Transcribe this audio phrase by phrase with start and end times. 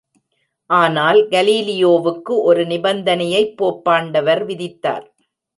[0.69, 5.05] ஆனால், கலீலியோவுக்கு ஒரு நிபந்தனையைப் போப்பாண்டவர் விதித்தார்.